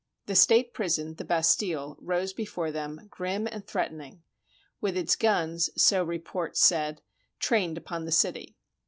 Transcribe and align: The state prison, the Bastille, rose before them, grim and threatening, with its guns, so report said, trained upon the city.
The 0.25 0.33
state 0.35 0.73
prison, 0.73 1.13
the 1.13 1.23
Bastille, 1.23 1.95
rose 2.01 2.33
before 2.33 2.71
them, 2.71 3.05
grim 3.11 3.45
and 3.45 3.63
threatening, 3.67 4.23
with 4.81 4.97
its 4.97 5.15
guns, 5.15 5.69
so 5.79 6.03
report 6.03 6.57
said, 6.57 7.03
trained 7.37 7.77
upon 7.77 8.05
the 8.05 8.11
city. 8.11 8.57